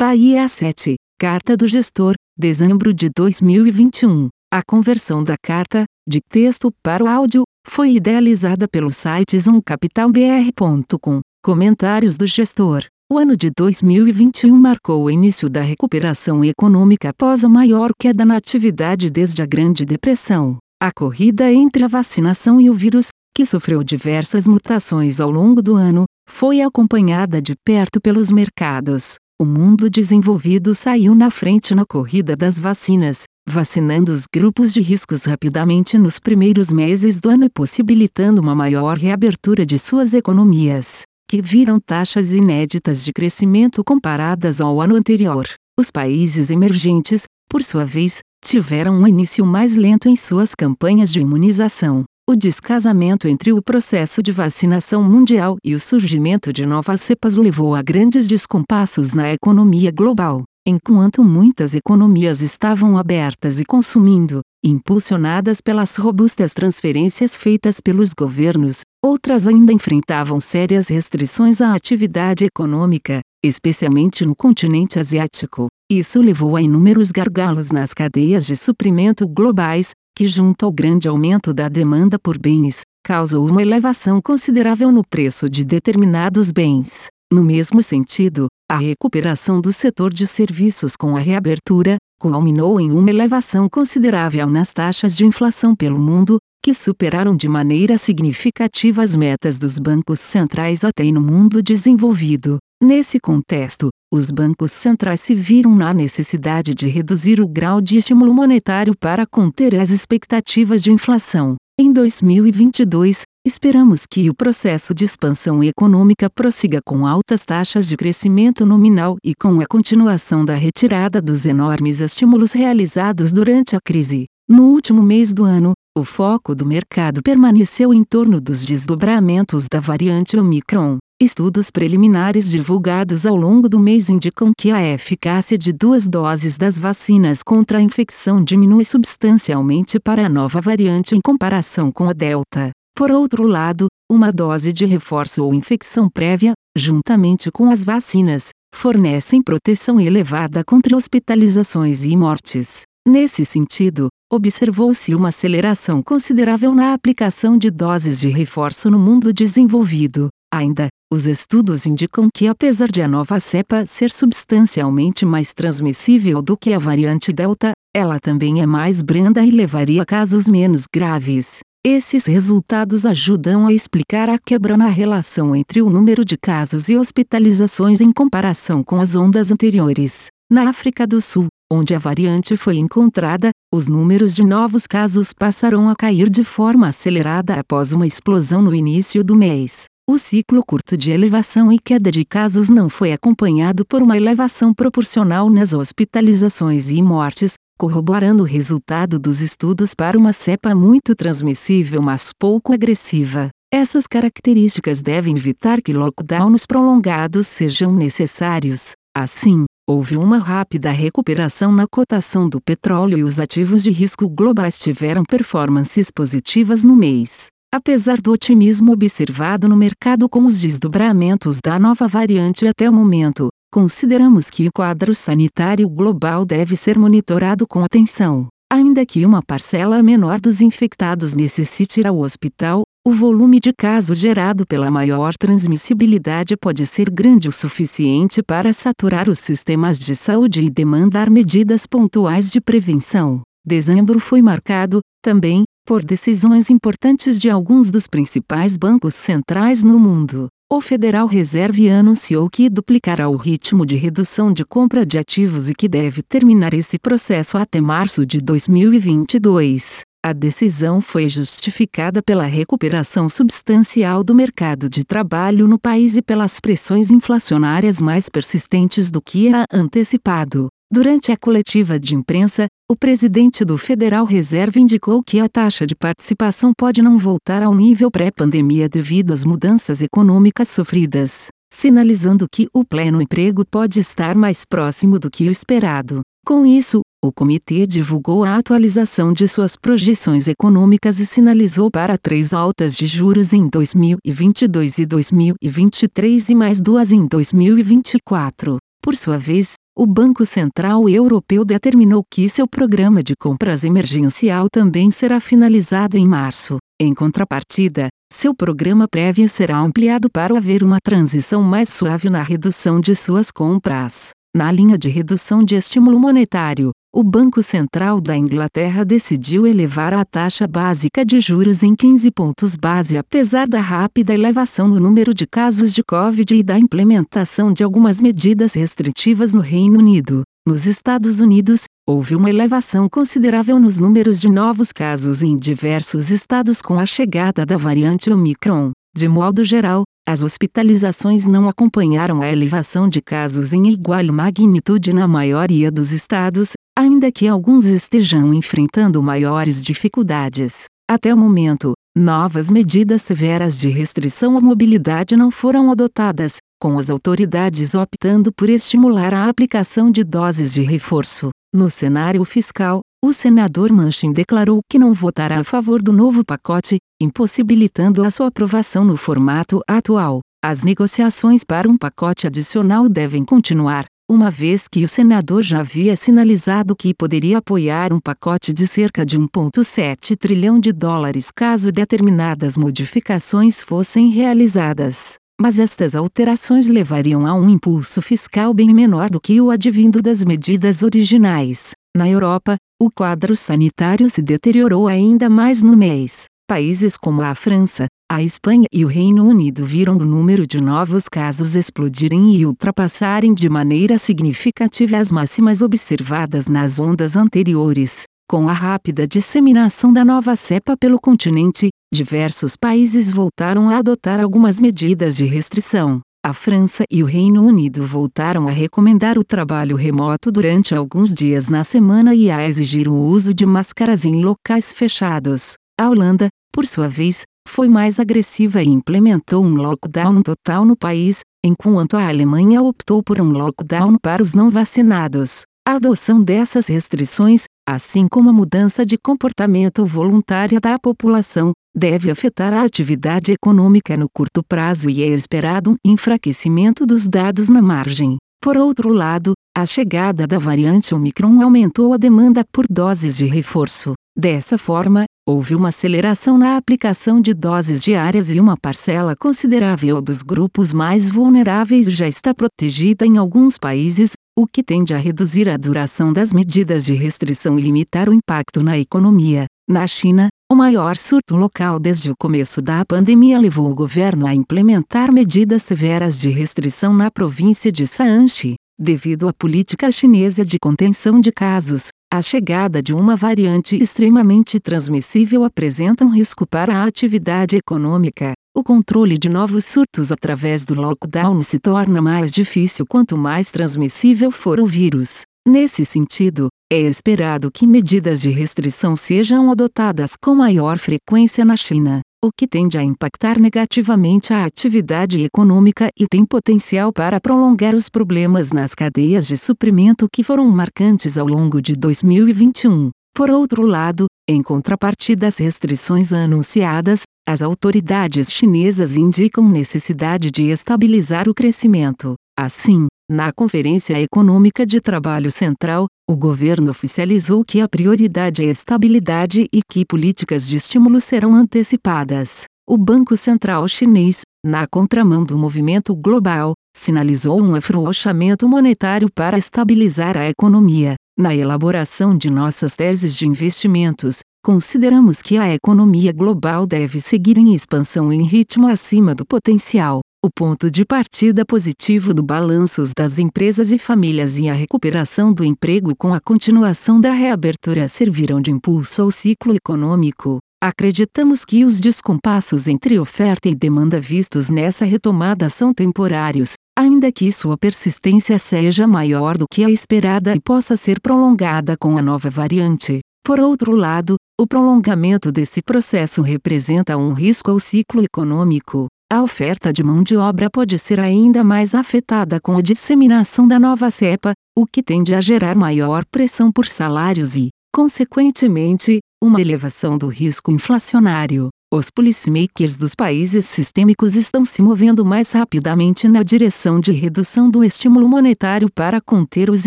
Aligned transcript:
Bahia 0.00 0.46
7. 0.48 0.94
Carta 1.18 1.56
do 1.56 1.66
Gestor, 1.66 2.14
dezembro 2.38 2.94
de 2.94 3.10
2021. 3.14 4.28
A 4.50 4.62
conversão 4.66 5.22
da 5.22 5.34
carta, 5.36 5.84
de 6.08 6.20
texto 6.30 6.72
para 6.82 7.04
o 7.04 7.08
áudio, 7.08 7.42
foi 7.66 7.96
idealizada 7.96 8.66
pelo 8.66 8.92
site 8.92 9.36
zoomcapitalbr.com. 9.36 11.20
Comentários 11.44 12.16
do 12.16 12.26
gestor. 12.26 12.84
O 13.12 13.18
ano 13.18 13.36
de 13.36 13.50
2021 13.50 14.56
marcou 14.56 15.04
o 15.04 15.10
início 15.10 15.50
da 15.50 15.60
recuperação 15.60 16.42
econômica 16.44 17.10
após 17.10 17.44
a 17.44 17.48
maior 17.48 17.90
queda 18.00 18.24
na 18.24 18.36
atividade 18.36 19.10
desde 19.10 19.42
a 19.42 19.46
Grande 19.46 19.84
Depressão. 19.84 20.56
A 20.80 20.90
corrida 20.90 21.52
entre 21.52 21.84
a 21.84 21.88
vacinação 21.88 22.60
e 22.60 22.70
o 22.70 22.74
vírus, 22.74 23.08
que 23.36 23.44
sofreu 23.44 23.82
diversas 23.84 24.46
mutações 24.46 25.20
ao 25.20 25.30
longo 25.30 25.60
do 25.60 25.74
ano, 25.74 26.04
foi 26.26 26.62
acompanhada 26.62 27.42
de 27.42 27.54
perto 27.66 28.00
pelos 28.00 28.30
mercados. 28.30 29.16
O 29.40 29.44
mundo 29.46 29.88
desenvolvido 29.88 30.74
saiu 30.74 31.14
na 31.14 31.30
frente 31.30 31.74
na 31.74 31.86
corrida 31.86 32.36
das 32.36 32.60
vacinas, 32.60 33.22
vacinando 33.48 34.12
os 34.12 34.24
grupos 34.30 34.70
de 34.70 34.82
riscos 34.82 35.24
rapidamente 35.24 35.96
nos 35.96 36.18
primeiros 36.18 36.70
meses 36.70 37.22
do 37.22 37.30
ano 37.30 37.46
e 37.46 37.48
possibilitando 37.48 38.38
uma 38.38 38.54
maior 38.54 38.98
reabertura 38.98 39.64
de 39.64 39.78
suas 39.78 40.12
economias, 40.12 41.04
que 41.26 41.40
viram 41.40 41.80
taxas 41.80 42.34
inéditas 42.34 43.02
de 43.02 43.14
crescimento 43.14 43.82
comparadas 43.82 44.60
ao 44.60 44.78
ano 44.78 44.94
anterior. 44.94 45.46
Os 45.74 45.90
países 45.90 46.50
emergentes, 46.50 47.22
por 47.48 47.64
sua 47.64 47.86
vez, 47.86 48.18
tiveram 48.44 48.92
um 48.94 49.08
início 49.08 49.46
mais 49.46 49.74
lento 49.74 50.06
em 50.06 50.16
suas 50.16 50.54
campanhas 50.54 51.10
de 51.10 51.20
imunização. 51.20 52.04
O 52.30 52.36
descasamento 52.36 53.26
entre 53.26 53.52
o 53.52 53.60
processo 53.60 54.22
de 54.22 54.30
vacinação 54.30 55.02
mundial 55.02 55.56
e 55.64 55.74
o 55.74 55.80
surgimento 55.80 56.52
de 56.52 56.64
novas 56.64 57.00
cepas 57.00 57.36
levou 57.36 57.74
a 57.74 57.82
grandes 57.82 58.28
descompassos 58.28 59.12
na 59.12 59.32
economia 59.32 59.90
global. 59.90 60.44
Enquanto 60.64 61.24
muitas 61.24 61.74
economias 61.74 62.40
estavam 62.40 62.96
abertas 62.96 63.58
e 63.58 63.64
consumindo, 63.64 64.42
impulsionadas 64.64 65.60
pelas 65.60 65.96
robustas 65.96 66.54
transferências 66.54 67.36
feitas 67.36 67.80
pelos 67.80 68.10
governos, 68.16 68.82
outras 69.04 69.48
ainda 69.48 69.72
enfrentavam 69.72 70.38
sérias 70.38 70.86
restrições 70.86 71.60
à 71.60 71.74
atividade 71.74 72.44
econômica, 72.44 73.22
especialmente 73.44 74.24
no 74.24 74.36
continente 74.36 75.00
asiático. 75.00 75.66
Isso 75.90 76.22
levou 76.22 76.54
a 76.54 76.62
inúmeros 76.62 77.10
gargalos 77.10 77.72
nas 77.72 77.92
cadeias 77.92 78.46
de 78.46 78.54
suprimento 78.54 79.26
globais, 79.26 79.90
que 80.20 80.28
junto 80.28 80.66
ao 80.66 80.70
grande 80.70 81.08
aumento 81.08 81.54
da 81.54 81.66
demanda 81.66 82.18
por 82.18 82.36
bens, 82.36 82.82
causou 83.02 83.48
uma 83.48 83.62
elevação 83.62 84.20
considerável 84.20 84.92
no 84.92 85.02
preço 85.02 85.48
de 85.48 85.64
determinados 85.64 86.52
bens. 86.52 87.06
No 87.32 87.42
mesmo 87.42 87.82
sentido, 87.82 88.46
a 88.70 88.76
recuperação 88.76 89.62
do 89.62 89.72
setor 89.72 90.12
de 90.12 90.26
serviços 90.26 90.94
com 90.94 91.16
a 91.16 91.20
reabertura, 91.20 91.96
culminou 92.20 92.78
em 92.78 92.92
uma 92.92 93.08
elevação 93.08 93.66
considerável 93.66 94.46
nas 94.46 94.74
taxas 94.74 95.16
de 95.16 95.24
inflação 95.24 95.74
pelo 95.74 95.98
mundo, 95.98 96.36
que 96.62 96.74
superaram 96.74 97.34
de 97.34 97.48
maneira 97.48 97.96
significativa 97.96 99.02
as 99.02 99.16
metas 99.16 99.58
dos 99.58 99.78
bancos 99.78 100.20
centrais 100.20 100.84
até 100.84 101.04
no 101.04 101.22
mundo 101.22 101.62
desenvolvido. 101.62 102.58
Nesse 102.82 103.20
contexto, 103.20 103.90
os 104.10 104.30
bancos 104.30 104.72
centrais 104.72 105.20
se 105.20 105.34
viram 105.34 105.76
na 105.76 105.92
necessidade 105.92 106.74
de 106.74 106.88
reduzir 106.88 107.38
o 107.38 107.46
grau 107.46 107.78
de 107.78 107.98
estímulo 107.98 108.32
monetário 108.32 108.96
para 108.98 109.26
conter 109.26 109.78
as 109.78 109.90
expectativas 109.90 110.82
de 110.82 110.90
inflação. 110.90 111.56
Em 111.78 111.92
2022, 111.92 113.20
esperamos 113.46 114.06
que 114.10 114.30
o 114.30 114.34
processo 114.34 114.94
de 114.94 115.04
expansão 115.04 115.62
econômica 115.62 116.30
prossiga 116.30 116.80
com 116.82 117.06
altas 117.06 117.44
taxas 117.44 117.86
de 117.86 117.98
crescimento 117.98 118.64
nominal 118.64 119.18
e 119.22 119.34
com 119.34 119.60
a 119.60 119.66
continuação 119.66 120.42
da 120.42 120.54
retirada 120.54 121.20
dos 121.20 121.44
enormes 121.44 122.00
estímulos 122.00 122.52
realizados 122.52 123.30
durante 123.30 123.76
a 123.76 123.78
crise. 123.78 124.24
No 124.48 124.64
último 124.64 125.02
mês 125.02 125.34
do 125.34 125.44
ano, 125.44 125.74
o 125.96 126.02
foco 126.02 126.54
do 126.54 126.64
mercado 126.64 127.22
permaneceu 127.22 127.92
em 127.92 128.02
torno 128.02 128.40
dos 128.40 128.64
desdobramentos 128.64 129.66
da 129.70 129.80
variante 129.80 130.34
Omicron. 130.38 130.96
Estudos 131.22 131.70
preliminares 131.70 132.50
divulgados 132.50 133.26
ao 133.26 133.36
longo 133.36 133.68
do 133.68 133.78
mês 133.78 134.08
indicam 134.08 134.52
que 134.56 134.70
a 134.70 134.82
eficácia 134.82 135.58
de 135.58 135.70
duas 135.70 136.08
doses 136.08 136.56
das 136.56 136.78
vacinas 136.78 137.42
contra 137.42 137.76
a 137.76 137.82
infecção 137.82 138.42
diminui 138.42 138.86
substancialmente 138.86 140.00
para 140.00 140.24
a 140.24 140.28
nova 140.30 140.62
variante 140.62 141.14
em 141.14 141.20
comparação 141.22 141.92
com 141.92 142.08
a 142.08 142.14
Delta. 142.14 142.70
Por 142.96 143.10
outro 143.10 143.46
lado, 143.46 143.88
uma 144.10 144.32
dose 144.32 144.72
de 144.72 144.86
reforço 144.86 145.44
ou 145.44 145.52
infecção 145.52 146.08
prévia, 146.08 146.54
juntamente 146.74 147.50
com 147.50 147.68
as 147.68 147.84
vacinas, 147.84 148.48
fornecem 148.74 149.42
proteção 149.42 150.00
elevada 150.00 150.64
contra 150.64 150.96
hospitalizações 150.96 152.02
e 152.02 152.16
mortes. 152.16 152.80
Nesse 153.06 153.44
sentido, 153.44 154.08
observou-se 154.32 155.14
uma 155.14 155.28
aceleração 155.28 156.02
considerável 156.02 156.74
na 156.74 156.94
aplicação 156.94 157.58
de 157.58 157.70
doses 157.70 158.18
de 158.18 158.28
reforço 158.28 158.90
no 158.90 158.98
mundo 158.98 159.34
desenvolvido. 159.34 160.30
Ainda, 160.52 160.88
os 161.12 161.26
estudos 161.26 161.86
indicam 161.86 162.28
que 162.32 162.46
apesar 162.46 162.88
de 162.88 163.02
a 163.02 163.08
nova 163.08 163.40
cepa 163.40 163.84
ser 163.84 164.12
substancialmente 164.12 165.26
mais 165.26 165.52
transmissível 165.52 166.40
do 166.40 166.56
que 166.56 166.72
a 166.72 166.78
variante 166.78 167.32
Delta, 167.32 167.72
ela 167.94 168.20
também 168.20 168.62
é 168.62 168.66
mais 168.66 169.02
branda 169.02 169.44
e 169.44 169.50
levaria 169.50 170.02
a 170.02 170.06
casos 170.06 170.46
menos 170.46 170.84
graves. 170.94 171.58
Esses 171.84 172.26
resultados 172.26 173.04
ajudam 173.04 173.66
a 173.66 173.72
explicar 173.72 174.28
a 174.30 174.38
quebra 174.38 174.76
na 174.76 174.88
relação 174.88 175.56
entre 175.56 175.82
o 175.82 175.90
número 175.90 176.24
de 176.24 176.36
casos 176.36 176.88
e 176.88 176.96
hospitalizações 176.96 178.00
em 178.00 178.12
comparação 178.12 178.84
com 178.84 179.00
as 179.00 179.16
ondas 179.16 179.50
anteriores. 179.50 180.28
Na 180.48 180.68
África 180.68 181.08
do 181.08 181.20
Sul, 181.20 181.48
onde 181.72 181.92
a 181.92 181.98
variante 181.98 182.56
foi 182.56 182.76
encontrada, 182.76 183.50
os 183.74 183.88
números 183.88 184.32
de 184.32 184.44
novos 184.44 184.86
casos 184.86 185.32
passaram 185.32 185.88
a 185.88 185.96
cair 185.96 186.30
de 186.30 186.44
forma 186.44 186.86
acelerada 186.86 187.54
após 187.54 187.92
uma 187.92 188.06
explosão 188.06 188.62
no 188.62 188.74
início 188.74 189.24
do 189.24 189.34
mês. 189.34 189.86
O 190.10 190.18
ciclo 190.18 190.64
curto 190.66 190.96
de 190.96 191.12
elevação 191.12 191.70
e 191.70 191.78
queda 191.78 192.10
de 192.10 192.24
casos 192.24 192.68
não 192.68 192.88
foi 192.88 193.12
acompanhado 193.12 193.84
por 193.86 194.02
uma 194.02 194.16
elevação 194.16 194.74
proporcional 194.74 195.48
nas 195.48 195.72
hospitalizações 195.72 196.90
e 196.90 197.00
mortes, 197.00 197.52
corroborando 197.78 198.42
o 198.42 198.44
resultado 198.44 199.20
dos 199.20 199.40
estudos 199.40 199.94
para 199.94 200.18
uma 200.18 200.32
cepa 200.32 200.74
muito 200.74 201.14
transmissível 201.14 202.02
mas 202.02 202.32
pouco 202.36 202.72
agressiva. 202.72 203.50
Essas 203.72 204.04
características 204.08 205.00
devem 205.00 205.36
evitar 205.36 205.80
que 205.80 205.92
lockdowns 205.92 206.66
prolongados 206.66 207.46
sejam 207.46 207.94
necessários. 207.94 208.94
Assim, 209.16 209.64
houve 209.88 210.16
uma 210.16 210.38
rápida 210.38 210.90
recuperação 210.90 211.70
na 211.70 211.86
cotação 211.86 212.48
do 212.48 212.60
petróleo 212.60 213.18
e 213.18 213.22
os 213.22 213.38
ativos 213.38 213.84
de 213.84 213.92
risco 213.92 214.28
globais 214.28 214.76
tiveram 214.76 215.22
performances 215.22 216.10
positivas 216.10 216.82
no 216.82 216.96
mês. 216.96 217.46
Apesar 217.72 218.20
do 218.20 218.32
otimismo 218.32 218.92
observado 218.92 219.68
no 219.68 219.76
mercado 219.76 220.28
com 220.28 220.44
os 220.44 220.60
desdobramentos 220.60 221.60
da 221.62 221.78
nova 221.78 222.08
variante 222.08 222.66
até 222.66 222.90
o 222.90 222.92
momento, 222.92 223.48
consideramos 223.72 224.50
que 224.50 224.66
o 224.66 224.72
quadro 224.74 225.14
sanitário 225.14 225.88
global 225.88 226.44
deve 226.44 226.74
ser 226.74 226.98
monitorado 226.98 227.68
com 227.68 227.84
atenção. 227.84 228.48
Ainda 228.72 229.06
que 229.06 229.24
uma 229.24 229.40
parcela 229.40 230.02
menor 230.02 230.40
dos 230.40 230.60
infectados 230.60 231.32
necessite 231.32 232.00
ir 232.00 232.08
ao 232.08 232.18
hospital, 232.18 232.82
o 233.06 233.12
volume 233.12 233.60
de 233.60 233.72
casos 233.72 234.18
gerado 234.18 234.66
pela 234.66 234.90
maior 234.90 235.34
transmissibilidade 235.38 236.56
pode 236.56 236.84
ser 236.84 237.08
grande 237.08 237.46
o 237.46 237.52
suficiente 237.52 238.42
para 238.42 238.72
saturar 238.72 239.28
os 239.28 239.38
sistemas 239.38 239.96
de 239.96 240.16
saúde 240.16 240.60
e 240.60 240.68
demandar 240.68 241.30
medidas 241.30 241.86
pontuais 241.86 242.50
de 242.50 242.60
prevenção. 242.60 243.42
Dezembro 243.64 244.18
foi 244.18 244.42
marcado, 244.42 245.00
também, 245.22 245.64
por 245.90 246.04
decisões 246.04 246.70
importantes 246.70 247.40
de 247.40 247.50
alguns 247.50 247.90
dos 247.90 248.06
principais 248.06 248.76
bancos 248.76 249.12
centrais 249.12 249.82
no 249.82 249.98
mundo. 249.98 250.46
O 250.72 250.80
Federal 250.80 251.26
Reserve 251.26 251.90
anunciou 251.90 252.48
que 252.48 252.70
duplicará 252.70 253.28
o 253.28 253.34
ritmo 253.34 253.84
de 253.84 253.96
redução 253.96 254.52
de 254.52 254.64
compra 254.64 255.04
de 255.04 255.18
ativos 255.18 255.68
e 255.68 255.74
que 255.74 255.88
deve 255.88 256.22
terminar 256.22 256.74
esse 256.74 256.96
processo 256.96 257.58
até 257.58 257.80
março 257.80 258.24
de 258.24 258.40
2022. 258.40 260.02
A 260.24 260.32
decisão 260.32 261.00
foi 261.00 261.28
justificada 261.28 262.22
pela 262.22 262.44
recuperação 262.46 263.28
substancial 263.28 264.22
do 264.22 264.32
mercado 264.32 264.88
de 264.88 265.04
trabalho 265.04 265.66
no 265.66 265.76
país 265.76 266.16
e 266.16 266.22
pelas 266.22 266.60
pressões 266.60 267.10
inflacionárias 267.10 268.00
mais 268.00 268.28
persistentes 268.28 269.10
do 269.10 269.20
que 269.20 269.48
era 269.48 269.64
antecipado. 269.72 270.68
Durante 270.92 271.30
a 271.30 271.36
coletiva 271.36 272.00
de 272.00 272.16
imprensa, 272.16 272.66
o 272.90 272.96
presidente 272.96 273.64
do 273.64 273.78
Federal 273.78 274.24
Reserve 274.24 274.80
indicou 274.80 275.22
que 275.22 275.38
a 275.38 275.48
taxa 275.48 275.86
de 275.86 275.94
participação 275.94 276.72
pode 276.76 277.00
não 277.00 277.16
voltar 277.16 277.62
ao 277.62 277.72
nível 277.72 278.10
pré-pandemia 278.10 278.88
devido 278.88 279.32
às 279.32 279.44
mudanças 279.44 280.02
econômicas 280.02 280.66
sofridas, 280.66 281.46
sinalizando 281.72 282.46
que 282.50 282.66
o 282.74 282.84
pleno 282.84 283.22
emprego 283.22 283.64
pode 283.64 284.00
estar 284.00 284.34
mais 284.34 284.64
próximo 284.68 285.16
do 285.16 285.30
que 285.30 285.46
o 285.46 285.50
esperado. 285.52 286.22
Com 286.44 286.66
isso, 286.66 287.02
o 287.24 287.30
comitê 287.30 287.86
divulgou 287.86 288.42
a 288.42 288.56
atualização 288.56 289.32
de 289.32 289.46
suas 289.46 289.76
projeções 289.76 290.48
econômicas 290.48 291.20
e 291.20 291.26
sinalizou 291.26 291.88
para 291.88 292.18
três 292.18 292.52
altas 292.52 292.96
de 292.96 293.06
juros 293.06 293.52
em 293.52 293.68
2022 293.68 294.98
e 294.98 295.06
2023 295.06 296.48
e 296.48 296.54
mais 296.56 296.80
duas 296.80 297.12
em 297.12 297.28
2024. 297.28 298.78
Por 299.02 299.16
sua 299.16 299.38
vez, 299.38 299.74
o 299.96 300.06
Banco 300.06 300.46
Central 300.46 301.08
Europeu 301.08 301.64
determinou 301.64 302.24
que 302.30 302.48
seu 302.48 302.66
programa 302.66 303.22
de 303.22 303.34
compras 303.36 303.84
emergencial 303.84 304.68
também 304.70 305.10
será 305.10 305.40
finalizado 305.40 306.16
em 306.16 306.26
março. 306.26 306.78
Em 306.98 307.12
contrapartida, 307.12 308.08
seu 308.32 308.54
programa 308.54 309.06
prévio 309.08 309.48
será 309.48 309.78
ampliado 309.78 310.30
para 310.30 310.56
haver 310.56 310.82
uma 310.82 310.98
transição 311.02 311.62
mais 311.62 311.88
suave 311.88 312.30
na 312.30 312.42
redução 312.42 313.00
de 313.00 313.14
suas 313.14 313.50
compras. 313.50 314.30
Na 314.56 314.70
linha 314.72 314.96
de 314.96 315.08
redução 315.08 315.62
de 315.62 315.74
estímulo 315.74 316.18
monetário, 316.18 316.92
o 317.12 317.24
Banco 317.24 317.60
Central 317.60 318.20
da 318.20 318.36
Inglaterra 318.36 319.04
decidiu 319.04 319.66
elevar 319.66 320.14
a 320.14 320.24
taxa 320.24 320.66
básica 320.68 321.24
de 321.24 321.40
juros 321.40 321.82
em 321.82 321.94
15 321.96 322.30
pontos 322.30 322.76
base 322.76 323.18
apesar 323.18 323.68
da 323.68 323.80
rápida 323.80 324.32
elevação 324.32 324.86
no 324.86 325.00
número 325.00 325.34
de 325.34 325.44
casos 325.44 325.92
de 325.92 326.04
Covid 326.04 326.54
e 326.54 326.62
da 326.62 326.78
implementação 326.78 327.72
de 327.72 327.82
algumas 327.82 328.20
medidas 328.20 328.74
restritivas 328.74 329.52
no 329.52 329.60
Reino 329.60 329.98
Unido. 329.98 330.42
Nos 330.66 330.86
Estados 330.86 331.40
Unidos, 331.40 331.82
houve 332.08 332.36
uma 332.36 332.48
elevação 332.48 333.08
considerável 333.08 333.80
nos 333.80 333.98
números 333.98 334.40
de 334.40 334.48
novos 334.48 334.92
casos 334.92 335.42
em 335.42 335.56
diversos 335.56 336.30
estados 336.30 336.80
com 336.80 336.98
a 336.98 337.04
chegada 337.04 337.66
da 337.66 337.76
variante 337.76 338.30
Omicron. 338.30 338.92
De 339.16 339.26
modo 339.26 339.64
geral, 339.64 340.04
as 340.28 340.44
hospitalizações 340.44 341.44
não 341.44 341.68
acompanharam 341.68 342.40
a 342.40 342.52
elevação 342.52 343.08
de 343.08 343.20
casos 343.20 343.72
em 343.72 343.88
igual 343.88 344.24
magnitude 344.32 345.12
na 345.12 345.26
maioria 345.26 345.90
dos 345.90 346.12
estados, 346.12 346.74
ainda 347.00 347.32
que 347.32 347.48
alguns 347.48 347.86
estejam 347.86 348.52
enfrentando 348.52 349.22
maiores 349.22 349.82
dificuldades. 349.82 350.84
Até 351.10 351.32
o 351.32 351.36
momento, 351.36 351.94
novas 352.14 352.68
medidas 352.68 353.22
severas 353.22 353.78
de 353.78 353.88
restrição 353.88 354.54
à 354.54 354.60
mobilidade 354.60 355.34
não 355.34 355.50
foram 355.50 355.90
adotadas, 355.90 356.56
com 356.78 356.98
as 356.98 357.08
autoridades 357.08 357.94
optando 357.94 358.52
por 358.52 358.68
estimular 358.68 359.32
a 359.32 359.48
aplicação 359.48 360.10
de 360.10 360.22
doses 360.22 360.74
de 360.74 360.82
reforço. 360.82 361.48
No 361.74 361.88
cenário 361.88 362.44
fiscal, 362.44 363.00
o 363.24 363.32
senador 363.32 363.90
Manchin 363.90 364.30
declarou 364.30 364.80
que 364.86 364.98
não 364.98 365.14
votará 365.14 365.58
a 365.58 365.64
favor 365.64 366.02
do 366.02 366.12
novo 366.12 366.44
pacote, 366.44 366.98
impossibilitando 367.18 368.22
a 368.22 368.30
sua 368.30 368.48
aprovação 368.48 369.06
no 369.06 369.16
formato 369.16 369.80
atual. 369.88 370.40
As 370.62 370.82
negociações 370.82 371.64
para 371.64 371.88
um 371.88 371.96
pacote 371.96 372.46
adicional 372.46 373.08
devem 373.08 373.42
continuar, 373.42 374.04
uma 374.30 374.48
vez 374.48 374.86
que 374.86 375.02
o 375.02 375.08
senador 375.08 375.60
já 375.60 375.80
havia 375.80 376.14
sinalizado 376.14 376.94
que 376.94 377.12
poderia 377.12 377.58
apoiar 377.58 378.12
um 378.12 378.20
pacote 378.20 378.72
de 378.72 378.86
cerca 378.86 379.26
de 379.26 379.36
1,7 379.36 380.36
trilhão 380.36 380.78
de 380.78 380.92
dólares 380.92 381.50
caso 381.50 381.90
determinadas 381.90 382.76
modificações 382.76 383.82
fossem 383.82 384.30
realizadas. 384.30 385.34
Mas 385.60 385.80
estas 385.80 386.14
alterações 386.14 386.86
levariam 386.86 387.44
a 387.44 387.54
um 387.54 387.68
impulso 387.68 388.22
fiscal 388.22 388.72
bem 388.72 388.94
menor 388.94 389.28
do 389.28 389.40
que 389.40 389.60
o 389.60 389.68
advindo 389.68 390.22
das 390.22 390.44
medidas 390.44 391.02
originais. 391.02 391.90
Na 392.16 392.28
Europa, 392.28 392.76
o 393.02 393.10
quadro 393.10 393.56
sanitário 393.56 394.30
se 394.30 394.40
deteriorou 394.40 395.08
ainda 395.08 395.50
mais 395.50 395.82
no 395.82 395.96
mês. 395.96 396.49
Países 396.70 397.16
como 397.16 397.42
a 397.42 397.52
França, 397.52 398.06
a 398.30 398.44
Espanha 398.44 398.86
e 398.92 399.04
o 399.04 399.08
Reino 399.08 399.44
Unido 399.44 399.84
viram 399.84 400.16
o 400.16 400.24
número 400.24 400.64
de 400.64 400.80
novos 400.80 401.28
casos 401.28 401.74
explodirem 401.74 402.54
e 402.54 402.64
ultrapassarem 402.64 403.52
de 403.52 403.68
maneira 403.68 404.16
significativa 404.18 405.16
as 405.16 405.32
máximas 405.32 405.82
observadas 405.82 406.68
nas 406.68 407.00
ondas 407.00 407.34
anteriores. 407.34 408.22
Com 408.48 408.68
a 408.68 408.72
rápida 408.72 409.26
disseminação 409.26 410.12
da 410.12 410.24
nova 410.24 410.54
cepa 410.54 410.96
pelo 410.96 411.18
continente, 411.18 411.88
diversos 412.14 412.76
países 412.76 413.32
voltaram 413.32 413.90
a 413.90 413.96
adotar 413.96 414.38
algumas 414.38 414.78
medidas 414.78 415.36
de 415.36 415.46
restrição. 415.46 416.20
A 416.46 416.52
França 416.52 417.02
e 417.10 417.20
o 417.20 417.26
Reino 417.26 417.66
Unido 417.66 418.04
voltaram 418.04 418.68
a 418.68 418.70
recomendar 418.70 419.36
o 419.36 419.42
trabalho 419.42 419.96
remoto 419.96 420.52
durante 420.52 420.94
alguns 420.94 421.34
dias 421.34 421.68
na 421.68 421.82
semana 421.82 422.32
e 422.32 422.48
a 422.48 422.64
exigir 422.64 423.08
o 423.08 423.14
uso 423.14 423.52
de 423.52 423.66
máscaras 423.66 424.24
em 424.24 424.44
locais 424.44 424.92
fechados. 424.92 425.74
A 426.00 426.08
Holanda, 426.08 426.48
por 426.72 426.86
sua 426.86 427.08
vez, 427.08 427.42
foi 427.68 427.86
mais 427.86 428.18
agressiva 428.18 428.82
e 428.82 428.88
implementou 428.88 429.62
um 429.62 429.74
lockdown 429.74 430.40
total 430.40 430.82
no 430.82 430.96
país, 430.96 431.40
enquanto 431.62 432.16
a 432.16 432.26
Alemanha 432.26 432.80
optou 432.80 433.22
por 433.22 433.38
um 433.38 433.50
lockdown 433.50 434.16
para 434.16 434.40
os 434.40 434.54
não 434.54 434.70
vacinados. 434.70 435.64
A 435.86 435.96
adoção 435.96 436.42
dessas 436.42 436.86
restrições, 436.86 437.64
assim 437.86 438.26
como 438.28 438.48
a 438.48 438.52
mudança 438.54 439.04
de 439.04 439.18
comportamento 439.18 440.06
voluntária 440.06 440.80
da 440.80 440.98
população, 440.98 441.72
deve 441.94 442.30
afetar 442.30 442.72
a 442.72 442.82
atividade 442.82 443.52
econômica 443.52 444.16
no 444.16 444.26
curto 444.34 444.62
prazo 444.66 445.10
e 445.10 445.22
é 445.22 445.26
esperado 445.26 445.90
um 445.90 445.96
enfraquecimento 446.02 447.04
dos 447.04 447.28
dados 447.28 447.68
na 447.68 447.82
margem. 447.82 448.38
Por 448.62 448.78
outro 448.78 449.12
lado, 449.12 449.52
a 449.76 449.84
chegada 449.84 450.46
da 450.46 450.58
variante 450.58 451.14
Omicron 451.14 451.60
aumentou 451.60 452.14
a 452.14 452.16
demanda 452.16 452.64
por 452.72 452.86
doses 452.88 453.36
de 453.36 453.44
reforço. 453.44 454.14
Dessa 454.34 454.78
forma, 454.78 455.24
houve 455.50 455.74
uma 455.74 455.88
aceleração 455.88 456.56
na 456.56 456.76
aplicação 456.76 457.40
de 457.40 457.52
doses 457.52 458.00
diárias 458.00 458.50
e 458.50 458.60
uma 458.60 458.76
parcela 458.76 459.34
considerável 459.34 460.22
dos 460.22 460.42
grupos 460.42 460.92
mais 460.92 461.28
vulneráveis 461.28 462.06
já 462.06 462.28
está 462.28 462.54
protegida 462.54 463.26
em 463.26 463.36
alguns 463.36 463.76
países, 463.76 464.32
o 464.56 464.64
que 464.64 464.82
tende 464.82 465.12
a 465.12 465.18
reduzir 465.18 465.68
a 465.68 465.76
duração 465.76 466.32
das 466.32 466.52
medidas 466.52 467.04
de 467.04 467.14
restrição 467.14 467.78
e 467.78 467.82
limitar 467.82 468.28
o 468.28 468.32
impacto 468.32 468.80
na 468.80 468.96
economia. 468.96 469.66
Na 469.88 470.06
China, 470.06 470.48
o 470.70 470.74
maior 470.76 471.16
surto 471.16 471.56
local 471.56 471.98
desde 471.98 472.30
o 472.30 472.34
começo 472.38 472.80
da 472.80 473.04
pandemia 473.04 473.58
levou 473.58 473.90
o 473.90 473.94
governo 473.94 474.46
a 474.46 474.54
implementar 474.54 475.32
medidas 475.32 475.82
severas 475.82 476.38
de 476.38 476.48
restrição 476.48 477.12
na 477.12 477.28
província 477.28 477.90
de 477.90 478.06
Shaanxi. 478.06 478.74
Devido 478.96 479.48
à 479.48 479.52
política 479.52 480.12
chinesa 480.12 480.64
de 480.64 480.78
contenção 480.78 481.40
de 481.40 481.50
casos, 481.50 482.10
a 482.32 482.40
chegada 482.40 483.02
de 483.02 483.12
uma 483.12 483.34
variante 483.34 484.00
extremamente 484.00 484.78
transmissível 484.78 485.64
apresenta 485.64 486.24
um 486.24 486.28
risco 486.28 486.64
para 486.64 486.96
a 486.96 487.04
atividade 487.04 487.76
econômica. 487.76 488.52
O 488.72 488.84
controle 488.84 489.36
de 489.36 489.48
novos 489.48 489.84
surtos 489.84 490.30
através 490.30 490.84
do 490.84 490.94
lockdown 490.94 491.60
se 491.60 491.80
torna 491.80 492.22
mais 492.22 492.52
difícil 492.52 493.04
quanto 493.04 493.36
mais 493.36 493.72
transmissível 493.72 494.52
for 494.52 494.78
o 494.78 494.86
vírus. 494.86 495.42
Nesse 495.66 496.04
sentido, 496.04 496.68
é 496.90 497.00
esperado 497.00 497.68
que 497.68 497.84
medidas 497.84 498.40
de 498.40 498.48
restrição 498.48 499.16
sejam 499.16 499.68
adotadas 499.68 500.34
com 500.40 500.54
maior 500.54 500.98
frequência 500.98 501.64
na 501.64 501.76
China 501.76 502.20
o 502.42 502.50
que 502.50 502.66
tende 502.66 502.96
a 502.96 503.02
impactar 503.02 503.60
negativamente 503.60 504.54
a 504.54 504.64
atividade 504.64 505.42
econômica 505.42 506.08
e 506.18 506.26
tem 506.26 506.42
potencial 506.42 507.12
para 507.12 507.38
prolongar 507.38 507.94
os 507.94 508.08
problemas 508.08 508.72
nas 508.72 508.94
cadeias 508.94 509.46
de 509.46 509.58
suprimento 509.58 510.26
que 510.32 510.42
foram 510.42 510.66
marcantes 510.68 511.36
ao 511.36 511.46
longo 511.46 511.82
de 511.82 511.94
2021. 511.94 513.10
Por 513.34 513.50
outro 513.50 513.86
lado, 513.86 514.26
em 514.48 514.62
contrapartida 514.62 515.48
às 515.48 515.58
restrições 515.58 516.32
anunciadas, 516.32 517.22
as 517.46 517.60
autoridades 517.60 518.50
chinesas 518.50 519.16
indicam 519.16 519.68
necessidade 519.68 520.50
de 520.50 520.64
estabilizar 520.64 521.46
o 521.46 521.54
crescimento. 521.54 522.34
Assim, 522.58 523.06
na 523.30 523.52
Conferência 523.52 524.20
Econômica 524.20 524.84
de 524.84 525.00
Trabalho 525.00 525.52
Central, 525.52 526.08
o 526.28 526.34
governo 526.34 526.90
oficializou 526.90 527.64
que 527.64 527.80
a 527.80 527.88
prioridade 527.88 528.64
é 528.64 528.66
a 528.66 528.70
estabilidade 528.72 529.68
e 529.72 529.82
que 529.88 530.04
políticas 530.04 530.66
de 530.66 530.74
estímulo 530.74 531.20
serão 531.20 531.54
antecipadas. 531.54 532.64
O 532.88 532.98
Banco 532.98 533.36
Central 533.36 533.86
Chinês, 533.86 534.40
na 534.66 534.84
contramão 534.84 535.44
do 535.44 535.56
movimento 535.56 536.12
global, 536.12 536.72
sinalizou 536.92 537.62
um 537.62 537.76
afrouxamento 537.76 538.68
monetário 538.68 539.28
para 539.32 539.56
estabilizar 539.56 540.36
a 540.36 540.48
economia. 540.48 541.14
Na 541.38 541.54
elaboração 541.54 542.36
de 542.36 542.50
nossas 542.50 542.96
teses 542.96 543.36
de 543.36 543.46
investimentos, 543.46 544.40
consideramos 544.60 545.40
que 545.40 545.56
a 545.56 545.72
economia 545.72 546.32
global 546.32 546.84
deve 546.84 547.20
seguir 547.20 547.56
em 547.58 547.76
expansão 547.76 548.32
em 548.32 548.42
ritmo 548.42 548.88
acima 548.88 549.36
do 549.36 549.46
potencial. 549.46 550.20
O 550.42 550.48
ponto 550.48 550.90
de 550.90 551.04
partida 551.04 551.66
positivo 551.66 552.32
do 552.32 552.42
balanços 552.42 553.12
das 553.14 553.38
empresas 553.38 553.92
e 553.92 553.98
famílias 553.98 554.58
e 554.58 554.70
a 554.70 554.72
recuperação 554.72 555.52
do 555.52 555.62
emprego 555.62 556.16
com 556.16 556.32
a 556.32 556.40
continuação 556.40 557.20
da 557.20 557.30
reabertura 557.30 558.08
serviram 558.08 558.58
de 558.58 558.70
impulso 558.70 559.20
ao 559.20 559.30
ciclo 559.30 559.74
econômico. 559.74 560.58
Acreditamos 560.82 561.62
que 561.62 561.84
os 561.84 562.00
descompassos 562.00 562.88
entre 562.88 563.18
oferta 563.18 563.68
e 563.68 563.74
demanda 563.74 564.18
vistos 564.18 564.70
nessa 564.70 565.04
retomada 565.04 565.68
são 565.68 565.92
temporários, 565.92 566.72
ainda 566.98 567.30
que 567.30 567.52
sua 567.52 567.76
persistência 567.76 568.56
seja 568.56 569.06
maior 569.06 569.58
do 569.58 569.66
que 569.70 569.84
a 569.84 569.90
esperada 569.90 570.56
e 570.56 570.60
possa 570.60 570.96
ser 570.96 571.20
prolongada 571.20 571.98
com 571.98 572.16
a 572.16 572.22
nova 572.22 572.48
variante. 572.48 573.18
Por 573.44 573.60
outro 573.60 573.94
lado, 573.94 574.36
o 574.58 574.66
prolongamento 574.66 575.52
desse 575.52 575.82
processo 575.82 576.40
representa 576.40 577.18
um 577.18 577.34
risco 577.34 577.70
ao 577.70 577.78
ciclo 577.78 578.24
econômico. 578.24 579.06
A 579.32 579.44
oferta 579.44 579.92
de 579.92 580.02
mão 580.02 580.24
de 580.24 580.36
obra 580.36 580.68
pode 580.68 580.98
ser 580.98 581.20
ainda 581.20 581.62
mais 581.62 581.94
afetada 581.94 582.60
com 582.60 582.76
a 582.76 582.82
disseminação 582.82 583.68
da 583.68 583.78
nova 583.78 584.10
cepa, 584.10 584.54
o 584.76 584.84
que 584.84 585.04
tende 585.04 585.32
a 585.36 585.40
gerar 585.40 585.76
maior 585.76 586.24
pressão 586.24 586.72
por 586.72 586.84
salários 586.84 587.56
e, 587.56 587.68
consequentemente, 587.94 589.20
uma 589.40 589.60
elevação 589.60 590.18
do 590.18 590.26
risco 590.26 590.72
inflacionário. 590.72 591.68
os 591.94 592.10
policymakers 592.10 592.96
dos 592.96 593.14
países 593.14 593.66
sistêmicos 593.66 594.34
estão 594.34 594.64
se 594.64 594.82
movendo 594.82 595.24
mais 595.24 595.52
rapidamente 595.52 596.26
na 596.26 596.42
direção 596.42 596.98
de 596.98 597.12
redução 597.12 597.70
do 597.70 597.84
estímulo 597.84 598.28
monetário 598.28 598.88
para 598.92 599.20
conter 599.20 599.70
os 599.70 599.86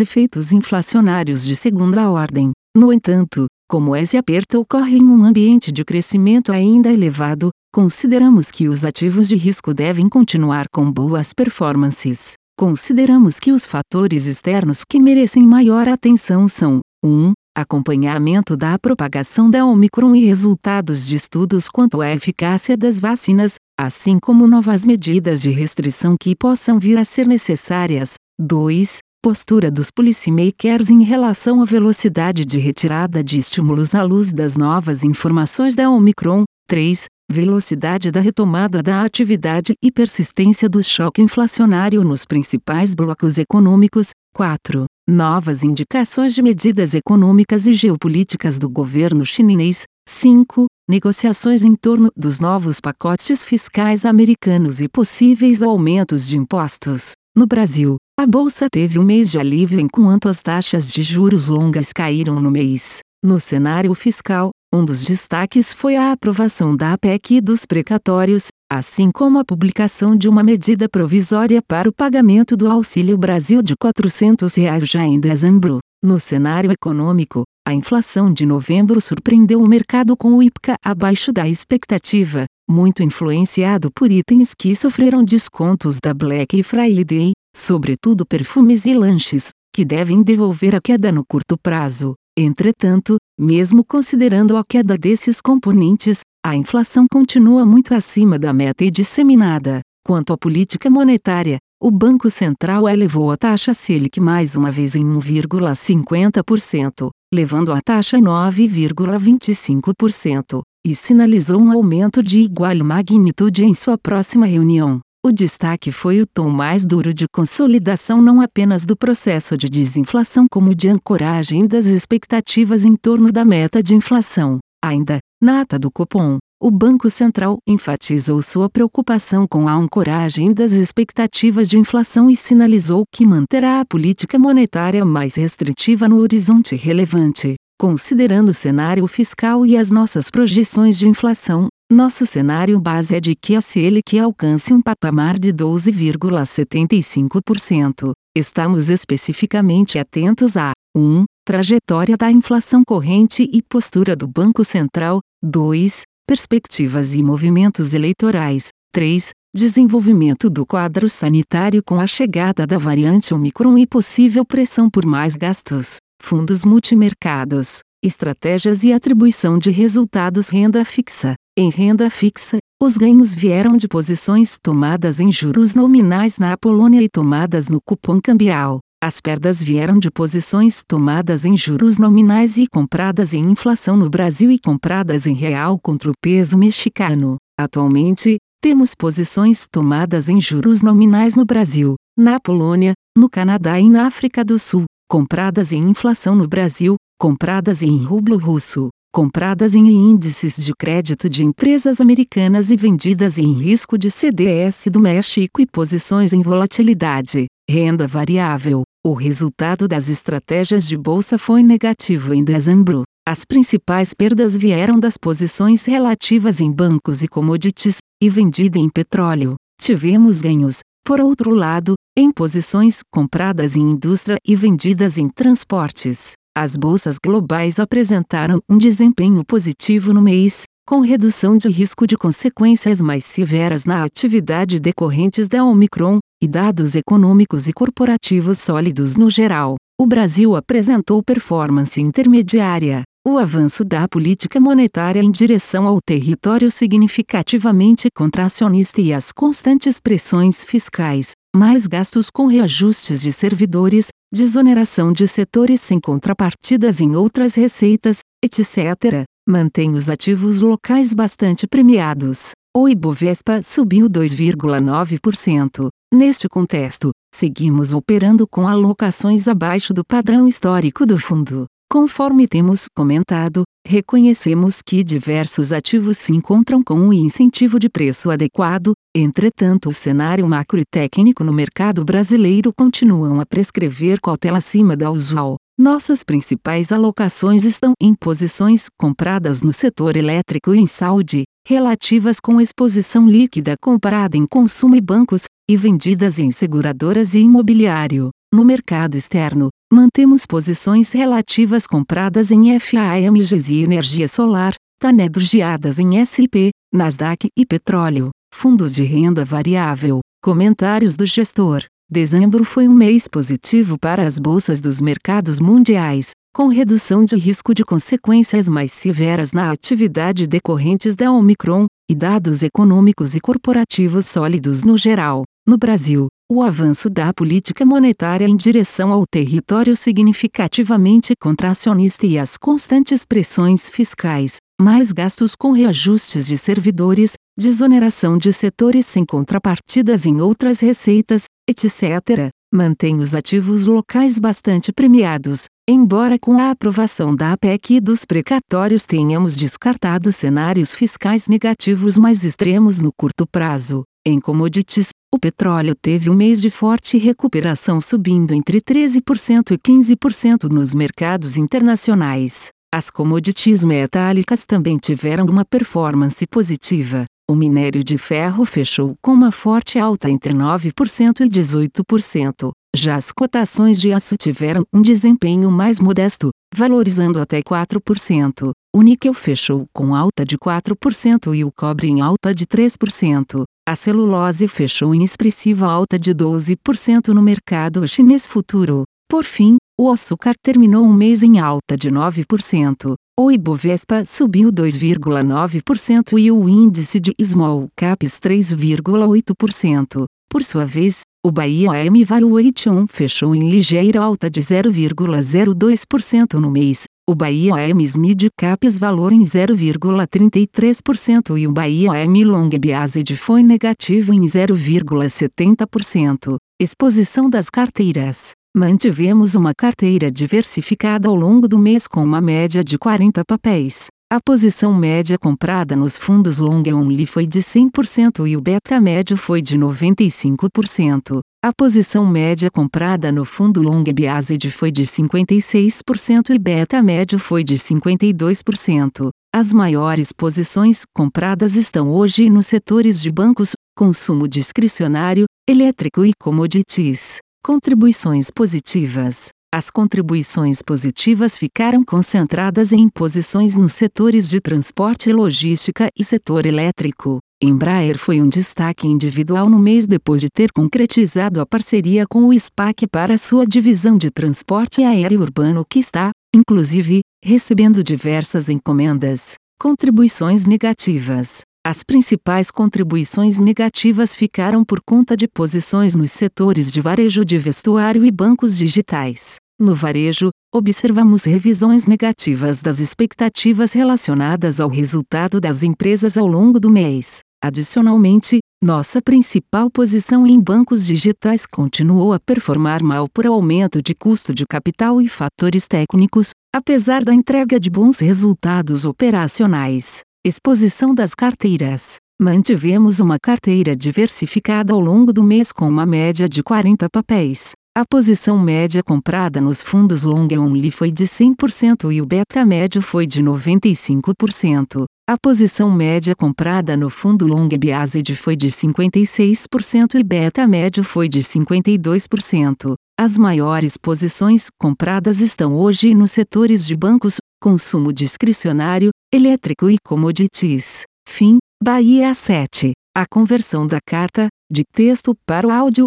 efeitos 0.00 0.52
inflacionários 0.52 1.44
de 1.44 1.54
segunda 1.54 2.10
ordem. 2.10 2.52
No 2.74 2.90
entanto, 2.92 3.46
como 3.68 3.96
esse 3.96 4.16
aperto 4.16 4.60
ocorre 4.60 4.98
em 4.98 5.02
um 5.02 5.24
ambiente 5.24 5.72
de 5.72 5.84
crescimento 5.84 6.52
ainda 6.52 6.92
elevado, 6.92 7.50
consideramos 7.72 8.50
que 8.50 8.68
os 8.68 8.84
ativos 8.84 9.28
de 9.28 9.36
risco 9.36 9.72
devem 9.72 10.08
continuar 10.08 10.66
com 10.72 10.90
boas 10.90 11.32
performances. 11.32 12.34
Consideramos 12.56 13.40
que 13.40 13.50
os 13.50 13.66
fatores 13.66 14.26
externos 14.26 14.84
que 14.84 15.00
merecem 15.00 15.42
maior 15.42 15.88
atenção 15.88 16.46
são: 16.46 16.80
1 17.04 17.32
acompanhamento 17.56 18.56
da 18.56 18.76
propagação 18.78 19.48
da 19.48 19.64
Omicron 19.64 20.14
e 20.14 20.24
resultados 20.24 21.06
de 21.06 21.14
estudos 21.14 21.68
quanto 21.68 22.00
à 22.00 22.10
eficácia 22.10 22.76
das 22.76 22.98
vacinas, 22.98 23.54
assim 23.78 24.18
como 24.18 24.48
novas 24.48 24.84
medidas 24.84 25.40
de 25.40 25.50
restrição 25.50 26.16
que 26.20 26.34
possam 26.34 26.78
vir 26.78 26.98
a 26.98 27.04
ser 27.04 27.28
necessárias. 27.28 28.14
2. 28.40 28.98
Postura 29.24 29.70
dos 29.70 29.90
policymakers 29.90 30.90
em 30.90 31.02
relação 31.02 31.62
à 31.62 31.64
velocidade 31.64 32.44
de 32.44 32.58
retirada 32.58 33.24
de 33.24 33.38
estímulos 33.38 33.94
à 33.94 34.02
luz 34.02 34.30
das 34.30 34.54
novas 34.54 35.02
informações 35.02 35.74
da 35.74 35.88
Omicron. 35.88 36.44
3. 36.68 37.06
Velocidade 37.32 38.10
da 38.10 38.20
retomada 38.20 38.82
da 38.82 39.00
atividade 39.00 39.72
e 39.82 39.90
persistência 39.90 40.68
do 40.68 40.82
choque 40.82 41.22
inflacionário 41.22 42.04
nos 42.04 42.26
principais 42.26 42.94
blocos 42.94 43.38
econômicos. 43.38 44.10
4 44.34 44.84
novas 45.08 45.64
indicações 45.64 46.34
de 46.34 46.42
medidas 46.42 46.92
econômicas 46.92 47.66
e 47.66 47.72
geopolíticas 47.72 48.58
do 48.58 48.68
governo 48.68 49.24
chinês. 49.24 49.84
5. 50.06 50.66
Negociações 50.86 51.64
em 51.64 51.74
torno 51.74 52.10
dos 52.14 52.40
novos 52.40 52.78
pacotes 52.78 53.42
fiscais 53.42 54.04
americanos 54.04 54.82
e 54.82 54.88
possíveis 54.88 55.62
aumentos 55.62 56.26
de 56.26 56.36
impostos. 56.36 57.12
No 57.34 57.46
Brasil, 57.46 57.96
a 58.24 58.26
bolsa 58.26 58.68
teve 58.72 58.98
um 58.98 59.02
mês 59.02 59.30
de 59.30 59.38
alívio 59.38 59.78
enquanto 59.78 60.30
as 60.30 60.40
taxas 60.40 60.90
de 60.90 61.02
juros 61.02 61.48
longas 61.48 61.92
caíram 61.92 62.40
no 62.40 62.50
mês. 62.50 63.00
No 63.22 63.38
cenário 63.38 63.92
fiscal, 63.94 64.48
um 64.74 64.82
dos 64.82 65.04
destaques 65.04 65.74
foi 65.74 65.94
a 65.94 66.10
aprovação 66.10 66.74
da 66.74 66.96
PEC 66.96 67.34
e 67.34 67.40
dos 67.42 67.66
precatórios, 67.66 68.46
assim 68.72 69.10
como 69.12 69.38
a 69.38 69.44
publicação 69.44 70.16
de 70.16 70.26
uma 70.26 70.42
medida 70.42 70.88
provisória 70.88 71.60
para 71.60 71.86
o 71.86 71.92
pagamento 71.92 72.56
do 72.56 72.66
Auxílio 72.66 73.18
Brasil 73.18 73.60
de 73.60 73.74
400 73.76 74.54
reais 74.54 74.84
já 74.84 75.04
em 75.04 75.20
dezembro. 75.20 75.80
No 76.02 76.18
cenário 76.18 76.72
econômico, 76.72 77.42
a 77.68 77.74
inflação 77.74 78.32
de 78.32 78.46
novembro 78.46 79.02
surpreendeu 79.02 79.60
o 79.60 79.68
mercado 79.68 80.16
com 80.16 80.32
o 80.32 80.42
IPCA 80.42 80.76
abaixo 80.82 81.30
da 81.30 81.46
expectativa, 81.46 82.46
muito 82.66 83.02
influenciado 83.02 83.90
por 83.94 84.10
itens 84.10 84.54
que 84.58 84.74
sofreram 84.74 85.22
descontos 85.22 85.98
da 86.02 86.14
Black 86.14 86.62
Friday, 86.62 87.32
sobretudo 87.54 88.26
perfumes 88.26 88.84
e 88.84 88.94
lanches, 88.94 89.50
que 89.72 89.84
devem 89.84 90.20
devolver 90.22 90.74
a 90.74 90.80
queda 90.80 91.12
no 91.12 91.24
curto 91.24 91.56
prazo. 91.56 92.14
Entretanto, 92.36 93.16
mesmo 93.38 93.84
considerando 93.84 94.56
a 94.56 94.64
queda 94.64 94.98
desses 94.98 95.40
componentes, 95.40 96.22
a 96.44 96.56
inflação 96.56 97.06
continua 97.10 97.64
muito 97.64 97.94
acima 97.94 98.36
da 98.38 98.52
meta 98.52 98.84
e 98.84 98.90
disseminada. 98.90 99.80
Quanto 100.04 100.32
à 100.32 100.36
política 100.36 100.90
monetária, 100.90 101.58
o 101.80 101.88
Banco 101.90 102.30
Central 102.30 102.88
elevou 102.88 103.30
a 103.30 103.36
taxa 103.36 103.72
Selic 103.72 104.20
mais 104.20 104.56
uma 104.56 104.70
vez 104.70 104.96
em 104.96 105.04
1,50%, 105.04 107.10
levando 107.32 107.72
a 107.72 107.80
taxa 107.80 108.18
a 108.18 108.20
9,25%, 108.20 110.60
e 110.86 110.94
sinalizou 110.94 111.58
um 111.60 111.72
aumento 111.72 112.22
de 112.22 112.40
igual 112.40 112.76
magnitude 112.84 113.64
em 113.64 113.74
sua 113.74 113.98
próxima 113.98 114.46
reunião. 114.46 115.00
O 115.26 115.32
destaque 115.32 115.90
foi 115.90 116.20
o 116.20 116.26
tom 116.26 116.50
mais 116.50 116.84
duro 116.84 117.14
de 117.14 117.26
consolidação 117.26 118.20
não 118.20 118.42
apenas 118.42 118.84
do 118.84 118.94
processo 118.94 119.56
de 119.56 119.70
desinflação 119.70 120.44
como 120.50 120.74
de 120.74 120.86
ancoragem 120.86 121.66
das 121.66 121.86
expectativas 121.86 122.84
em 122.84 122.94
torno 122.94 123.32
da 123.32 123.42
meta 123.42 123.82
de 123.82 123.94
inflação. 123.94 124.58
Ainda, 124.84 125.20
na 125.42 125.62
ata 125.62 125.78
do 125.78 125.90
Copom, 125.90 126.36
o 126.62 126.70
Banco 126.70 127.08
Central 127.08 127.56
enfatizou 127.66 128.42
sua 128.42 128.68
preocupação 128.68 129.46
com 129.48 129.66
a 129.66 129.72
ancoragem 129.72 130.52
das 130.52 130.72
expectativas 130.72 131.70
de 131.70 131.78
inflação 131.78 132.30
e 132.30 132.36
sinalizou 132.36 133.04
que 133.10 133.24
manterá 133.24 133.80
a 133.80 133.84
política 133.86 134.38
monetária 134.38 135.06
mais 135.06 135.36
restritiva 135.36 136.06
no 136.06 136.18
horizonte 136.18 136.76
relevante. 136.76 137.54
Considerando 137.80 138.50
o 138.50 138.54
cenário 138.54 139.06
fiscal 139.06 139.64
e 139.64 139.74
as 139.74 139.90
nossas 139.90 140.30
projeções 140.30 140.98
de 140.98 141.08
inflação, 141.08 141.68
nosso 141.94 142.26
cenário 142.26 142.78
base 142.80 143.14
é 143.14 143.20
de 143.20 143.36
que 143.36 143.54
a 143.54 143.60
Selic 143.60 144.18
alcance 144.18 144.74
um 144.74 144.82
patamar 144.82 145.38
de 145.38 145.52
12,75%. 145.52 148.10
Estamos 148.36 148.88
especificamente 148.88 149.96
atentos 149.98 150.56
a 150.56 150.72
1. 150.96 151.24
Trajetória 151.46 152.16
da 152.16 152.32
inflação 152.32 152.82
corrente 152.84 153.48
e 153.52 153.62
postura 153.62 154.16
do 154.16 154.26
Banco 154.26 154.64
Central. 154.64 155.20
2. 155.42 156.04
Perspectivas 156.26 157.14
e 157.14 157.22
movimentos 157.22 157.92
eleitorais. 157.92 158.70
3. 158.92 159.30
Desenvolvimento 159.54 160.48
do 160.50 160.66
quadro 160.66 161.08
sanitário 161.08 161.80
com 161.84 162.00
a 162.00 162.06
chegada 162.06 162.66
da 162.66 162.78
variante 162.78 163.34
Omicron 163.34 163.78
e 163.78 163.86
possível 163.86 164.44
pressão 164.44 164.90
por 164.90 165.06
mais 165.06 165.36
gastos. 165.36 165.98
Fundos 166.20 166.64
multimercados. 166.64 167.78
Estratégias 168.02 168.82
e 168.84 168.92
atribuição 168.92 169.58
de 169.58 169.70
resultados 169.70 170.48
renda 170.48 170.84
fixa. 170.84 171.36
Em 171.56 171.70
renda 171.70 172.10
fixa, 172.10 172.58
os 172.82 172.96
ganhos 172.98 173.32
vieram 173.32 173.76
de 173.76 173.86
posições 173.86 174.58
tomadas 174.60 175.20
em 175.20 175.30
juros 175.30 175.72
nominais 175.72 176.36
na 176.36 176.56
Polônia 176.56 177.00
e 177.00 177.08
tomadas 177.08 177.68
no 177.68 177.80
cupom 177.80 178.20
cambial. 178.20 178.80
As 179.00 179.20
perdas 179.20 179.62
vieram 179.62 179.96
de 179.96 180.10
posições 180.10 180.82
tomadas 180.82 181.44
em 181.44 181.56
juros 181.56 181.96
nominais 181.96 182.56
e 182.56 182.66
compradas 182.66 183.32
em 183.32 183.52
inflação 183.52 183.96
no 183.96 184.10
Brasil 184.10 184.50
e 184.50 184.58
compradas 184.58 185.28
em 185.28 185.34
real 185.34 185.78
contra 185.78 186.10
o 186.10 186.14
peso 186.20 186.58
mexicano. 186.58 187.36
Atualmente, 187.56 188.38
temos 188.60 188.92
posições 188.92 189.68
tomadas 189.70 190.28
em 190.28 190.40
juros 190.40 190.82
nominais 190.82 191.36
no 191.36 191.44
Brasil, 191.44 191.94
na 192.18 192.40
Polônia, 192.40 192.94
no 193.16 193.30
Canadá 193.30 193.78
e 193.78 193.88
na 193.88 194.08
África 194.08 194.44
do 194.44 194.58
Sul, 194.58 194.86
compradas 195.08 195.70
em 195.70 195.88
inflação 195.88 196.34
no 196.34 196.48
Brasil, 196.48 196.96
compradas 197.16 197.80
em 197.80 198.02
rublo 198.02 198.36
russo 198.36 198.90
compradas 199.14 199.76
em 199.76 199.86
índices 199.86 200.56
de 200.56 200.74
crédito 200.74 201.30
de 201.30 201.44
empresas 201.44 202.00
americanas 202.00 202.72
e 202.72 202.76
vendidas 202.76 203.38
em 203.38 203.52
risco 203.52 203.96
de 203.96 204.10
CDS 204.10 204.88
do 204.90 204.98
México 204.98 205.60
e 205.60 205.66
posições 205.66 206.32
em 206.32 206.42
volatilidade, 206.42 207.46
renda 207.70 208.08
variável. 208.08 208.82
O 209.06 209.12
resultado 209.12 209.86
das 209.86 210.08
estratégias 210.08 210.84
de 210.84 210.96
bolsa 210.96 211.38
foi 211.38 211.62
negativo 211.62 212.34
em 212.34 212.42
dezembro. 212.42 213.04
As 213.24 213.44
principais 213.44 214.12
perdas 214.12 214.56
vieram 214.56 214.98
das 214.98 215.16
posições 215.16 215.84
relativas 215.84 216.60
em 216.60 216.72
bancos 216.72 217.22
e 217.22 217.28
commodities, 217.28 217.98
e 218.20 218.28
vendida 218.28 218.80
em 218.80 218.88
petróleo. 218.88 219.54
Tivemos 219.80 220.42
ganhos, 220.42 220.80
por 221.06 221.20
outro 221.20 221.54
lado, 221.54 221.94
em 222.18 222.32
posições 222.32 222.98
compradas 223.12 223.76
em 223.76 223.80
indústria 223.92 224.38
e 224.44 224.56
vendidas 224.56 225.18
em 225.18 225.28
transportes. 225.28 226.32
As 226.56 226.76
bolsas 226.76 227.16
globais 227.18 227.80
apresentaram 227.80 228.60
um 228.70 228.78
desempenho 228.78 229.44
positivo 229.44 230.12
no 230.12 230.22
mês, 230.22 230.62
com 230.86 231.00
redução 231.00 231.56
de 231.56 231.68
risco 231.68 232.06
de 232.06 232.16
consequências 232.16 233.00
mais 233.00 233.24
severas 233.24 233.84
na 233.84 234.04
atividade 234.04 234.78
decorrentes 234.78 235.48
da 235.48 235.64
Omicron, 235.64 236.20
e 236.40 236.46
dados 236.46 236.94
econômicos 236.94 237.66
e 237.66 237.72
corporativos 237.72 238.58
sólidos 238.58 239.16
no 239.16 239.28
geral. 239.28 239.74
O 240.00 240.06
Brasil 240.06 240.54
apresentou 240.54 241.24
performance 241.24 242.00
intermediária. 242.00 243.02
O 243.26 243.38
avanço 243.38 243.86
da 243.86 244.06
política 244.06 244.60
monetária 244.60 245.22
em 245.22 245.30
direção 245.30 245.86
ao 245.86 245.98
território 245.98 246.70
significativamente 246.70 248.08
contracionista 248.14 249.00
e 249.00 249.14
as 249.14 249.32
constantes 249.32 249.98
pressões 249.98 250.62
fiscais, 250.62 251.30
mais 251.56 251.86
gastos 251.86 252.28
com 252.28 252.44
reajustes 252.46 253.22
de 253.22 253.32
servidores, 253.32 254.08
desoneração 254.30 255.10
de 255.10 255.26
setores 255.26 255.80
sem 255.80 255.98
contrapartidas 255.98 257.00
em 257.00 257.16
outras 257.16 257.54
receitas, 257.54 258.18
etc., 258.44 259.24
mantém 259.48 259.94
os 259.94 260.10
ativos 260.10 260.60
locais 260.60 261.14
bastante 261.14 261.66
premiados. 261.66 262.50
O 262.76 262.86
Ibovespa 262.90 263.62
subiu 263.62 264.06
2,9%. 264.06 265.88
Neste 266.12 266.46
contexto, 266.46 267.10
seguimos 267.34 267.94
operando 267.94 268.46
com 268.46 268.68
alocações 268.68 269.48
abaixo 269.48 269.94
do 269.94 270.04
padrão 270.04 270.46
histórico 270.46 271.06
do 271.06 271.16
fundo. 271.16 271.64
Conforme 271.94 272.48
temos 272.48 272.88
comentado, 272.92 273.62
reconhecemos 273.86 274.82
que 274.84 275.04
diversos 275.04 275.70
ativos 275.70 276.18
se 276.18 276.32
encontram 276.32 276.82
com 276.82 276.94
um 276.94 277.12
incentivo 277.12 277.78
de 277.78 277.88
preço 277.88 278.32
adequado, 278.32 278.94
entretanto 279.16 279.90
o 279.90 279.92
cenário 279.92 280.44
macro 280.44 280.80
e 280.80 280.82
técnico 280.84 281.44
no 281.44 281.52
mercado 281.52 282.04
brasileiro 282.04 282.72
continuam 282.76 283.38
a 283.38 283.46
prescrever 283.46 284.20
cautela 284.20 284.58
acima 284.58 284.96
da 284.96 285.08
usual. 285.08 285.54
Nossas 285.78 286.24
principais 286.24 286.90
alocações 286.90 287.62
estão 287.62 287.92
em 288.02 288.12
posições 288.12 288.88
compradas 288.98 289.62
no 289.62 289.72
setor 289.72 290.16
elétrico 290.16 290.74
e 290.74 290.80
em 290.80 290.86
saúde, 290.86 291.44
relativas 291.64 292.40
com 292.40 292.60
exposição 292.60 293.28
líquida 293.28 293.76
comprada 293.80 294.36
em 294.36 294.48
consumo 294.48 294.96
e 294.96 295.00
bancos, 295.00 295.42
e 295.70 295.76
vendidas 295.76 296.40
em 296.40 296.50
seguradoras 296.50 297.34
e 297.34 297.38
imobiliário. 297.38 298.30
No 298.52 298.64
mercado 298.64 299.16
externo, 299.16 299.68
mantemos 299.94 300.44
posições 300.44 301.12
relativas 301.12 301.86
compradas 301.86 302.50
em 302.50 302.78
FAMGs 302.78 303.70
e 303.70 303.82
energia 303.82 304.26
solar, 304.26 304.74
tanedrogiadas 304.98 306.00
em 306.00 306.18
SP, 306.18 306.70
Nasdaq 306.92 307.46
e 307.56 307.64
petróleo, 307.64 308.30
fundos 308.52 308.92
de 308.92 309.04
renda 309.04 309.44
variável. 309.44 310.18
Comentários 310.42 311.16
do 311.16 311.24
gestor. 311.24 311.84
Dezembro 312.10 312.64
foi 312.64 312.88
um 312.88 312.92
mês 312.92 313.28
positivo 313.28 313.96
para 313.98 314.26
as 314.26 314.38
bolsas 314.38 314.80
dos 314.80 315.00
mercados 315.00 315.60
mundiais, 315.60 316.30
com 316.52 316.66
redução 316.68 317.24
de 317.24 317.36
risco 317.36 317.72
de 317.72 317.84
consequências 317.84 318.68
mais 318.68 318.92
severas 318.92 319.52
na 319.52 319.70
atividade 319.70 320.46
decorrentes 320.46 321.14
da 321.14 321.30
Omicron, 321.30 321.86
e 322.10 322.14
dados 322.14 322.62
econômicos 322.62 323.34
e 323.34 323.40
corporativos 323.40 324.26
sólidos 324.26 324.82
no 324.82 324.98
geral. 324.98 325.44
No 325.66 325.78
Brasil, 325.78 326.28
o 326.50 326.62
avanço 326.62 327.08
da 327.08 327.32
política 327.32 327.86
monetária 327.86 328.46
em 328.46 328.54
direção 328.54 329.10
ao 329.10 329.26
território 329.26 329.96
significativamente 329.96 331.34
contracionista 331.40 332.26
e 332.26 332.38
as 332.38 332.58
constantes 332.58 333.24
pressões 333.24 333.88
fiscais, 333.88 334.56
mais 334.78 335.10
gastos 335.10 335.54
com 335.56 335.72
reajustes 335.72 336.46
de 336.46 336.58
servidores, 336.58 337.32
desoneração 337.58 338.36
de 338.36 338.52
setores 338.52 339.06
sem 339.06 339.24
contrapartidas 339.24 340.26
em 340.26 340.40
outras 340.40 340.80
receitas, 340.80 341.44
etc., 341.68 342.50
mantém 342.72 343.20
os 343.20 343.34
ativos 343.34 343.86
locais 343.86 344.38
bastante 344.38 344.92
premiados, 344.92 345.66
embora 345.88 346.38
com 346.38 346.58
a 346.58 346.70
aprovação 346.70 347.34
da 347.34 347.52
APEC 347.52 347.94
e 347.94 348.00
dos 348.00 348.24
precatórios 348.24 349.04
tenhamos 349.04 349.56
descartado 349.56 350.30
cenários 350.32 350.94
fiscais 350.94 351.46
negativos 351.46 352.18
mais 352.18 352.44
extremos 352.44 352.98
no 352.98 353.12
curto 353.16 353.46
prazo. 353.46 354.02
Em 354.26 354.40
commodities, 354.40 355.10
o 355.34 355.38
petróleo 355.38 355.96
teve 355.96 356.30
um 356.30 356.34
mês 356.34 356.62
de 356.62 356.70
forte 356.70 357.18
recuperação 357.18 358.00
subindo 358.00 358.54
entre 358.54 358.80
13% 358.80 359.72
e 359.72 359.76
15% 359.76 360.70
nos 360.70 360.94
mercados 360.94 361.56
internacionais. 361.56 362.68
As 362.94 363.10
commodities 363.10 363.82
metálicas 363.82 364.64
também 364.64 364.96
tiveram 364.96 365.44
uma 365.46 365.64
performance 365.64 366.46
positiva. 366.46 367.24
O 367.50 367.56
minério 367.56 368.04
de 368.04 368.16
ferro 368.16 368.64
fechou 368.64 369.16
com 369.20 369.32
uma 369.32 369.50
forte 369.50 369.98
alta 369.98 370.30
entre 370.30 370.54
9% 370.54 371.40
e 371.40 371.48
18%. 371.48 372.70
Já 372.94 373.16
as 373.16 373.32
cotações 373.32 373.98
de 373.98 374.12
aço 374.12 374.36
tiveram 374.36 374.84
um 374.94 375.02
desempenho 375.02 375.68
mais 375.68 375.98
modesto, 375.98 376.50
valorizando 376.72 377.40
até 377.40 377.60
4%. 377.60 378.70
O 378.96 379.02
níquel 379.02 379.34
fechou 379.34 379.88
com 379.92 380.14
alta 380.14 380.44
de 380.44 380.56
4% 380.56 381.52
e 381.52 381.64
o 381.64 381.72
cobre 381.72 382.06
em 382.06 382.20
alta 382.20 382.54
de 382.54 382.64
3%. 382.64 383.64
A 383.84 383.96
celulose 383.96 384.68
fechou 384.68 385.12
em 385.12 385.24
expressiva 385.24 385.90
alta 385.90 386.16
de 386.16 386.32
12% 386.32 387.34
no 387.34 387.42
mercado 387.42 388.06
chinês 388.06 388.46
futuro. 388.46 389.02
Por 389.28 389.42
fim, 389.42 389.78
o 390.00 390.12
açúcar 390.12 390.54
terminou 390.62 391.04
um 391.04 391.12
mês 391.12 391.42
em 391.42 391.58
alta 391.58 391.96
de 391.96 392.08
9%. 392.08 393.14
O 393.36 393.50
Ibovespa 393.50 394.24
subiu 394.24 394.70
2,9% 394.70 396.38
e 396.38 396.52
o 396.52 396.68
índice 396.68 397.18
de 397.18 397.34
Small 397.42 397.88
Caps 397.96 398.38
3,8%. 398.38 400.24
Por 400.48 400.62
sua 400.62 400.86
vez, 400.86 401.22
o 401.44 401.50
Bahia 401.50 401.90
AM 401.90 402.24
Valuation 402.24 403.08
fechou 403.08 403.56
em 403.56 403.68
ligeira 403.68 404.20
alta 404.20 404.48
de 404.48 404.60
0,02% 404.60 406.54
no 406.54 406.70
mês, 406.70 407.06
o 407.26 407.34
Bahia 407.34 407.74
AM 407.76 408.04
Mid 408.18 408.50
Caps 408.54 408.98
valor 408.98 409.32
em 409.32 409.40
0,33% 409.40 411.58
e 411.58 411.66
o 411.66 411.72
Bahia 411.72 412.12
AM 412.12 412.44
Long 412.44 412.68
Biased 412.68 413.34
foi 413.34 413.62
negativo 413.62 414.34
em 414.34 414.42
0,70%. 414.42 416.58
Exposição 416.78 417.48
das 417.48 417.70
carteiras. 417.70 418.50
Mantivemos 418.76 419.54
uma 419.54 419.72
carteira 419.74 420.30
diversificada 420.30 421.26
ao 421.26 421.34
longo 421.34 421.66
do 421.66 421.78
mês 421.78 422.06
com 422.06 422.22
uma 422.22 422.42
média 422.42 422.84
de 422.84 422.98
40 422.98 423.42
papéis. 423.46 424.08
A 424.34 424.40
posição 424.44 424.92
média 424.92 425.38
comprada 425.38 425.94
nos 425.94 426.18
fundos 426.18 426.58
long 426.58 426.82
only 426.92 427.24
foi 427.24 427.46
de 427.46 427.60
100% 427.60 428.48
e 428.48 428.56
o 428.56 428.60
beta 428.60 429.00
médio 429.00 429.36
foi 429.36 429.62
de 429.62 429.78
95%. 429.78 431.38
A 431.64 431.72
posição 431.72 432.26
média 432.26 432.68
comprada 432.68 433.30
no 433.30 433.44
fundo 433.44 433.80
long 433.80 434.02
biased 434.02 434.68
foi 434.72 434.90
de 434.90 435.04
56% 435.04 436.50
e 436.50 436.58
beta 436.58 437.00
médio 437.00 437.38
foi 437.38 437.62
de 437.62 437.76
52%. 437.76 439.28
As 439.54 439.72
maiores 439.72 440.32
posições 440.32 441.04
compradas 441.14 441.76
estão 441.76 442.10
hoje 442.10 442.50
nos 442.50 442.66
setores 442.66 443.22
de 443.22 443.30
bancos, 443.30 443.70
consumo 443.96 444.48
discricionário, 444.48 445.44
elétrico 445.70 446.24
e 446.24 446.32
commodities. 446.36 447.38
Contribuições 447.62 448.50
positivas. 448.50 449.53
As 449.76 449.90
contribuições 449.90 450.82
positivas 450.82 451.58
ficaram 451.58 452.04
concentradas 452.04 452.92
em 452.92 453.08
posições 453.08 453.74
nos 453.74 453.92
setores 453.92 454.48
de 454.48 454.60
transporte 454.60 455.30
e 455.30 455.32
logística 455.32 456.08
e 456.16 456.22
setor 456.22 456.64
elétrico. 456.64 457.40
Embraer 457.60 458.16
foi 458.16 458.40
um 458.40 458.48
destaque 458.48 459.08
individual 459.08 459.68
no 459.68 459.76
mês 459.76 460.06
depois 460.06 460.40
de 460.40 460.46
ter 460.48 460.70
concretizado 460.70 461.60
a 461.60 461.66
parceria 461.66 462.24
com 462.24 462.44
o 462.46 462.56
SPAC 462.56 463.08
para 463.08 463.36
sua 463.36 463.66
divisão 463.66 464.16
de 464.16 464.30
transporte 464.30 465.02
aéreo 465.02 465.40
urbano 465.40 465.84
que 465.84 465.98
está, 465.98 466.30
inclusive, 466.54 467.22
recebendo 467.44 468.04
diversas 468.04 468.68
encomendas. 468.68 469.54
Contribuições 469.80 470.66
negativas. 470.66 471.62
As 471.84 472.04
principais 472.04 472.70
contribuições 472.70 473.58
negativas 473.58 474.36
ficaram 474.36 474.84
por 474.84 475.00
conta 475.04 475.36
de 475.36 475.48
posições 475.48 476.14
nos 476.14 476.30
setores 476.30 476.92
de 476.92 477.00
varejo 477.00 477.44
de 477.44 477.58
vestuário 477.58 478.24
e 478.24 478.30
bancos 478.30 478.78
digitais. 478.78 479.63
No 479.78 479.92
varejo, 479.92 480.50
observamos 480.72 481.42
revisões 481.42 482.06
negativas 482.06 482.80
das 482.80 483.00
expectativas 483.00 483.92
relacionadas 483.92 484.78
ao 484.78 484.88
resultado 484.88 485.60
das 485.60 485.82
empresas 485.82 486.36
ao 486.36 486.46
longo 486.46 486.78
do 486.78 486.88
mês. 486.88 487.40
Adicionalmente, 487.60 488.60
nossa 488.80 489.20
principal 489.20 489.90
posição 489.90 490.46
em 490.46 490.60
bancos 490.60 491.04
digitais 491.04 491.66
continuou 491.66 492.32
a 492.32 492.38
performar 492.38 493.02
mal 493.02 493.26
por 493.28 493.46
aumento 493.46 494.00
de 494.00 494.14
custo 494.14 494.54
de 494.54 494.64
capital 494.64 495.20
e 495.20 495.28
fatores 495.28 495.88
técnicos, 495.88 496.50
apesar 496.72 497.24
da 497.24 497.34
entrega 497.34 497.80
de 497.80 497.90
bons 497.90 498.20
resultados 498.20 499.04
operacionais. 499.04 500.20
Exposição 500.46 501.12
das 501.12 501.34
carteiras. 501.34 502.16
Mantivemos 502.40 503.18
uma 503.18 503.38
carteira 503.42 503.96
diversificada 503.96 504.92
ao 504.92 505.00
longo 505.00 505.32
do 505.32 505.42
mês 505.42 505.72
com 505.72 505.88
uma 505.88 506.04
média 506.04 506.48
de 506.48 506.62
40 506.62 507.08
papéis. 507.10 507.72
A 507.96 508.02
posição 508.04 508.58
média 508.58 509.04
comprada 509.04 509.60
nos 509.60 509.80
fundos 509.80 510.24
long 510.24 510.48
only 510.58 510.90
foi 510.90 511.12
de 511.12 511.26
100% 511.26 512.12
e 512.12 512.20
o 512.20 512.26
beta 512.26 512.66
médio 512.66 513.00
foi 513.00 513.24
de 513.24 513.40
95%. 513.40 515.04
A 515.30 515.36
posição 515.40 515.92
média 515.92 516.34
comprada 516.34 516.96
no 516.96 517.08
fundo 517.08 517.46
long 517.46 517.68
biased 517.68 518.34
foi 518.34 518.56
de 518.56 518.66
56% 518.66 520.16
e 520.18 520.24
beta 520.24 520.66
médio 520.66 521.04
foi 521.04 521.28
de 521.28 521.38
52%. 521.38 522.94
As 523.16 523.38
maiores 523.38 523.96
posições 523.96 524.66
compradas 524.76 525.38
estão 525.38 525.76
hoje 525.76 526.16
nos 526.16 526.32
setores 526.32 526.84
de 526.84 526.96
bancos, 526.96 527.36
consumo 527.62 528.12
discricionário, 528.12 529.10
elétrico 529.32 529.88
e 529.88 529.98
commodities. 530.04 531.04
Fim, 531.28 531.58
Bahia 531.80 532.34
7. 532.34 532.90
A 533.16 533.24
conversão 533.24 533.86
da 533.86 533.98
carta, 534.04 534.48
de 534.68 534.82
texto 534.92 535.32
para 535.46 535.68
o 535.68 535.70
áudio, 535.70 536.06